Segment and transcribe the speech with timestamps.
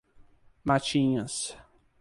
[0.65, 1.55] Matinhas